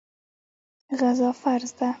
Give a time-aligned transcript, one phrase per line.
[1.01, 1.87] غزا فرض ده.